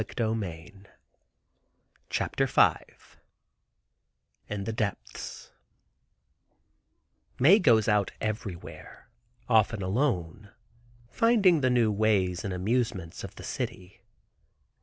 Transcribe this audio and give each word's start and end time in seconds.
[Illustration: 0.01 0.87
Decoration] 2.09 2.87
"In 4.49 4.63
the 4.63 4.73
depths" 4.73 5.51
Mae 7.37 7.59
goes 7.59 7.87
out 7.87 8.09
everywhere, 8.19 9.09
often 9.47 9.83
alone, 9.83 10.49
finding 11.11 11.61
the 11.61 11.69
new 11.69 11.91
ways 11.91 12.43
and 12.43 12.51
amusements 12.51 13.23
of 13.23 13.35
the 13.35 13.43
city. 13.43 14.01